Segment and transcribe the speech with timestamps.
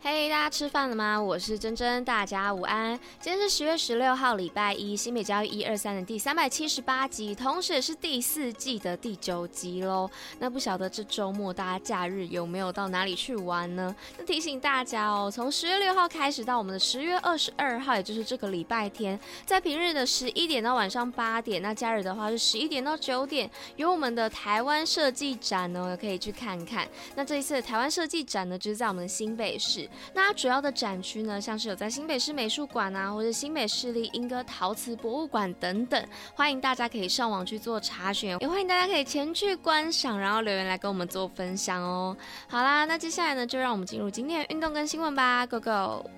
[0.00, 1.20] 嘿大家吃饭了吗？
[1.20, 2.98] 我是珍珍，大家午安。
[3.20, 10.08] 今天是十月十六号，礼拜一，新北教育一二三的第三百七十八集，同时也是第四季的第九集喽。
[10.38, 13.94] 那不晓得这周末大家假日有没有到哪里去玩呢？
[14.16, 26.88] 那提醒大家哦，从十月六号开始到我们的十月二十二号，也就是这个礼拜天，在平日的十一点到晚上八点，那假日的话是十一点到九点，有我们的台湾设计展哦，可以去看看。
[27.16, 29.86] 那这一次的台湾设计展呢，就是在我们的新北市。
[30.12, 42.16] 那它主要的展区呢，像是有在新北市美术馆啊，或者新北市立莺歌陶瓷博物馆等等，欢迎大家可以上网去做查询，也欢迎大家可以前去观赏，然后留言来跟我们做分享哦。
[42.48, 46.10] 好啦，那接下来呢，就让我们进入今天的运动跟新闻吧，Go Go！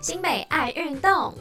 [0.00, 1.32] 新北爱运动。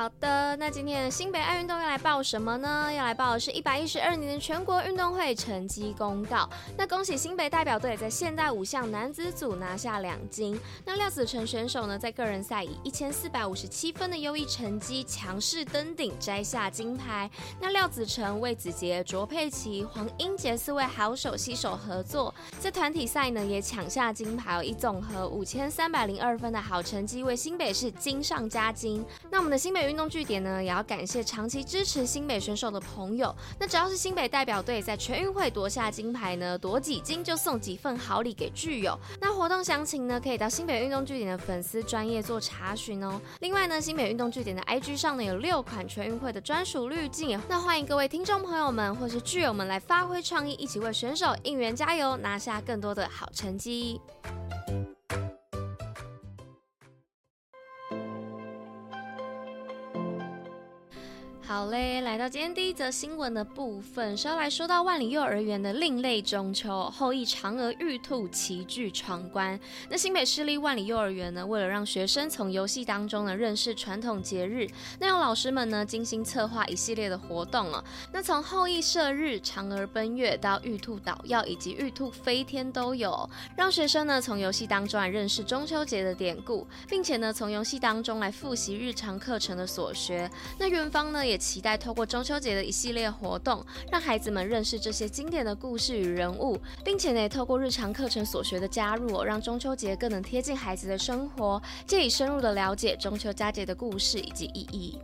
[0.00, 2.90] 好的，那今天新北爱运动要来报什么呢？
[2.90, 6.48] 要来报的是一百一十二年的全国运动会成绩公告。
[6.74, 10.58] 那恭喜新北代表队在现代五项男子组拿下两金。
[10.86, 17.30] 那廖子成选手呢，在个人赛以一千四百五十七分的优异成绩强势登顶，摘下金牌。
[17.60, 29.04] 那廖子成、魏子杰、卓佩琪、黄英杰四位好手携手合作，在团体赛呢也抢下金牌，以总和五千三百零二分的好成绩为新北市金上加金。
[29.28, 29.89] 那我们的新北。
[29.90, 33.34] 运动据点呢，也要感谢长期支持新北选手的朋友。
[33.58, 38.96] 那只要是新北代表队在全运会夺下金牌呢，夺几金就送几份好礼给据友。
[39.20, 43.20] 那活动详情呢，可以到新北运动据点的粉丝专业做查询哦。
[43.40, 54.00] 另外呢，新北运动据点的 IG 上呢，有六款全运会的专属滤镜，那欢迎各位听众朋友们或是据友们来发挥创意，一起为选手应援加油，拿下更多的好成绩。
[61.50, 69.58] 好嘞，来到今天第一则新闻的部分，是要来说到万里幼儿园的另类中秋，后羿、嫦娥、玉兔齐聚闯关。
[69.88, 77.82] 那新北市立万里幼儿园呢，为了让学生从游戏当中呢认识传统节日，那有老师们呢精心策划一系列的活动哦。
[78.12, 90.30] 那从后羿射日、嫦娥奔月到玉兔捣药以及玉兔飞天都有，让学生呢从游戏当中来认识中秋节的典故，并且呢从游戏当中来复习日常课程的所学。
[90.56, 91.39] 那园方呢也。
[91.40, 104.98] 期待透过中秋节的一系列活动，让孩子们认识这些经典的故事与人物，并且呢，透过日常课程所学的加入，让中秋节更能贴近孩子的生活，借以深入的了解中秋佳节的故事以及意义。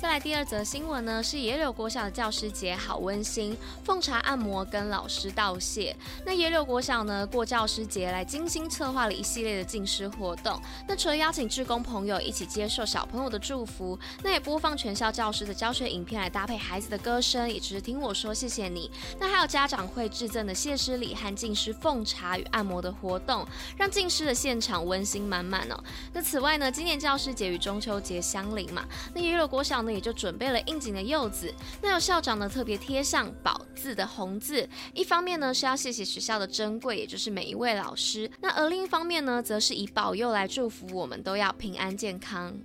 [0.00, 5.94] 再来第二则新闻呢，是野柳国小的教师节好温馨，奉茶按摩跟老师道谢。
[6.24, 10.58] 那野柳国小呢，过教师节来精心策划了一系列的敬师活动。
[10.88, 18.90] 那除了邀请志工朋友一起接受小朋友的祝福，那也播放全校教师的教学影片来搭配孩子的歌声，也就是听我说谢谢你。
[19.18, 23.46] 那还有家长会致赠的谢师礼和敬师奉茶与按摩的活动，
[23.76, 25.78] 让敬师的现场温馨满满哦。
[26.14, 31.52] 那此外呢，今年教师节与中秋节相邻嘛，那野柳国小呢，也就准备了应景的柚子，
[31.82, 42.58] 那有校长呢特别贴上“宝”字的红字，一方面呢是要谢谢学校的珍贵，也就是每一位老师，那而另一方面呢，则是以保佑来祝福我们都要平安健康。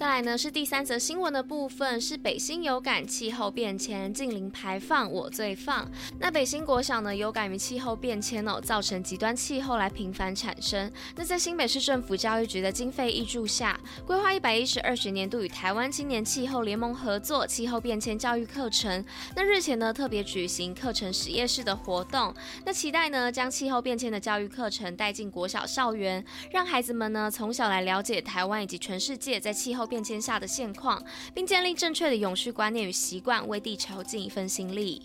[0.00, 5.86] 再来呢是第三则新闻的部分，是北新有感气候变迁，近零排放我最放。
[6.18, 10.90] 那北新国小呢有感于气候变迁哦，造成极端气候来频繁产生。
[11.16, 19.04] 那在新北市政府教育局的经费挹注下，规划一百一十二学年度与台湾青年气候联盟合作气候变迁教育课程。
[19.36, 22.34] 那日前呢特别举行课程实验室的活动，
[22.64, 31.02] 那期待呢将气候变迁的教育课程带进国小校园，让孩子们呢从小来了解台湾以及全世界在气候变迁下的现况，
[31.34, 35.02] 并建立正确的永续观念与习惯，为地球尽一份心力。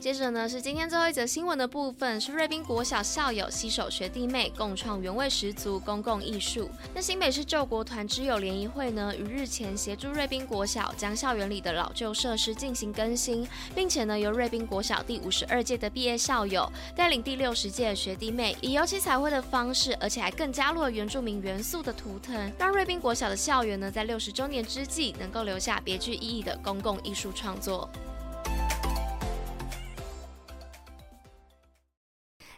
[0.00, 6.70] 接着呢是今天最后一则新闻的部分，是瑞滨国小校友携手学弟妹共创原味十足公共艺术。
[6.94, 27.86] 那新北市救国团之友联谊会呢，于日前协助瑞滨国小将校园里的老旧设施进行更新，并且呢由瑞滨国小第五十二届的毕业校友带领第六十届的学弟妹，以油漆彩绘的方式，而且还更加入了原住民元素的图腾，让瑞滨国小的校园呢在六十周年之际能够留下别具意义的公共艺术创作。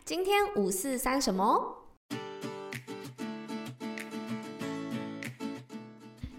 [0.05, 1.82] 今天五四三什么？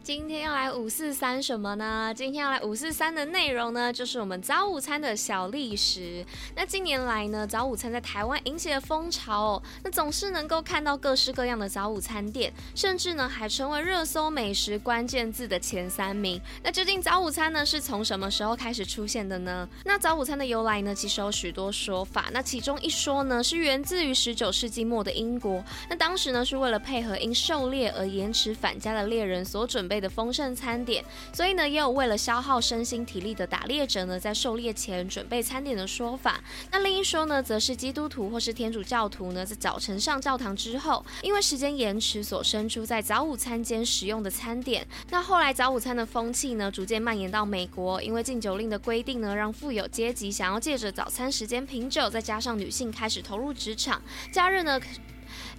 [0.03, 2.13] 今天要来五四三什么呢？
[2.13, 6.25] 今天要来五四三的内容呢，就是我们早午餐的小历史。
[6.57, 16.37] 那近年来呢，早午餐在台湾引起了风潮哦，那总是能够看到各式各样的早午餐店，甚至呢还成为热搜美食关键字的前三名。
[16.61, 19.65] 那究竟早午餐呢是从什么时候开始出现的呢？
[19.85, 22.25] 那早午餐的由来呢，其实有许多说法。
[22.33, 25.63] 那其中一说呢，是源自于十九世纪末的英国。
[25.89, 36.41] 那当时呢，是为了配合因狩猎而延迟返家的猎人所准备类的丰盛餐点，所以呢，也有为了消耗身心体力的打猎者呢，在狩猎前准备餐点的说法。
[36.71, 44.87] 那另一说呢，则是基督徒或是天主教徒呢，在早晨上教堂之后，因为时间延迟所生出在早午餐间使用的餐点。
[45.11, 54.01] 那后来早午餐的风气呢，逐渐蔓延到美国，因为禁酒令的规定呢，让富有阶级想要借着早餐时间品酒，再加上女性开始投入职场，
[54.31, 54.79] 假日呢。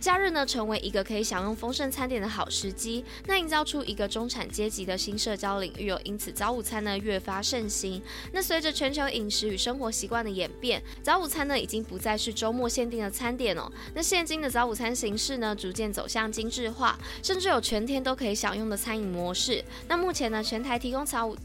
[0.01, 6.01] 假日呢，成为一个可以享用丰盛餐点的好时机，那营造出一个中产阶级的新社交领域哦。
[6.05, 8.03] 因此，早午餐呢越发盛行。
[8.33, 13.71] 那随着全球饮食与生活习惯的演变，早午餐呢已经不再是周末限定的餐点哦。
[13.95, 19.65] 那现今的早午餐形式呢，逐渐走向精致化，甚至有全天都可以享用的餐饮模式。
[19.89, 21.37] 那目前呢，全台提供早午。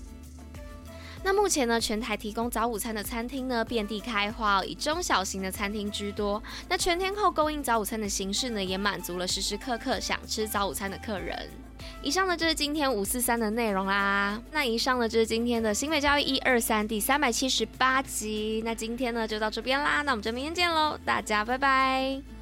[1.23, 6.41] 那目前呢，全台提供早午餐的餐厅呢，遍地开花，以中小型的餐厅居多。
[6.67, 11.49] 那全天候供应早午餐的形式呢，也满足了时时刻刻想吃早午餐的客人。
[12.01, 14.41] 以上呢，就是今天五四三的内容啦。
[14.51, 18.61] 那以上呢，就是今天的新北教育一二三第三百七十八集。
[18.65, 20.01] 那今天呢，就到这边啦。
[20.01, 22.38] 那我们就明天见喽，大家拜拜。